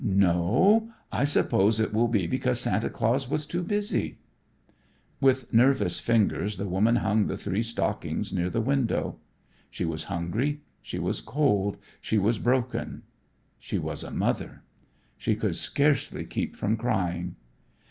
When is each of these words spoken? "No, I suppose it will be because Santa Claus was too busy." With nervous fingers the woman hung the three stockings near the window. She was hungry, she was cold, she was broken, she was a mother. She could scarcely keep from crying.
"No, 0.03 0.91
I 1.11 1.25
suppose 1.25 1.79
it 1.79 1.93
will 1.93 2.07
be 2.07 2.25
because 2.25 2.59
Santa 2.59 2.89
Claus 2.89 3.29
was 3.29 3.45
too 3.45 3.61
busy." 3.61 4.17
With 5.19 5.53
nervous 5.53 5.99
fingers 5.99 6.57
the 6.57 6.67
woman 6.67 6.95
hung 6.95 7.27
the 7.27 7.37
three 7.37 7.61
stockings 7.61 8.33
near 8.33 8.49
the 8.49 8.61
window. 8.61 9.19
She 9.69 9.85
was 9.85 10.05
hungry, 10.05 10.61
she 10.81 10.97
was 10.97 11.21
cold, 11.21 11.77
she 12.01 12.17
was 12.17 12.39
broken, 12.39 13.03
she 13.59 13.77
was 13.77 14.03
a 14.03 14.09
mother. 14.09 14.63
She 15.17 15.35
could 15.35 15.55
scarcely 15.55 16.25
keep 16.25 16.55
from 16.55 16.77
crying. 16.77 17.35